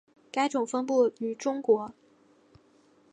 [0.31, 1.93] 该种分布于中国。